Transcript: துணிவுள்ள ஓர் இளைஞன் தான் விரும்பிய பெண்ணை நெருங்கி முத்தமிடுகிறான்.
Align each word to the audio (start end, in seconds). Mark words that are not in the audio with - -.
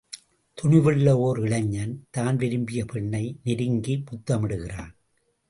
துணிவுள்ள 0.57 1.11
ஓர் 1.17 1.39
இளைஞன் 1.39 2.07
தான் 2.11 2.35
விரும்பிய 2.35 2.85
பெண்ணை 2.85 3.23
நெருங்கி 3.43 4.03
முத்தமிடுகிறான். 4.11 4.91